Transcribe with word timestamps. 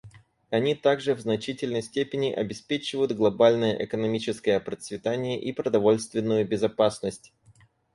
Они 0.49 0.73
также 0.73 1.13
в 1.13 1.19
значительной 1.19 1.83
степени 1.83 2.31
обеспечивают 2.31 3.11
глобальное 3.11 3.85
экономическое 3.85 4.59
процветание 4.59 5.39
и 5.39 5.53
продовольственную 5.53 6.43
безопасность. 6.47 7.31